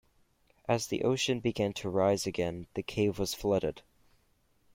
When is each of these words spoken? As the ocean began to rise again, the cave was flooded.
As 0.67 0.87
the 0.87 1.03
ocean 1.03 1.41
began 1.41 1.73
to 1.73 1.87
rise 1.87 2.25
again, 2.25 2.65
the 2.73 2.81
cave 2.81 3.19
was 3.19 3.35
flooded. 3.35 3.83